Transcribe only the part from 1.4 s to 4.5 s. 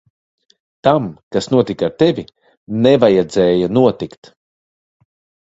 notika ar tevi, nevajadzēja notikt.